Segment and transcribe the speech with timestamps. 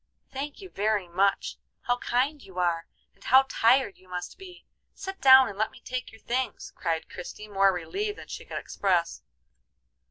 [0.33, 1.57] "Thank you very much!
[1.81, 4.65] How kind you are, and how tired you must be!
[4.95, 8.57] Sit down and let me take your things," cried Christie, more relieved than she could
[8.57, 9.21] express.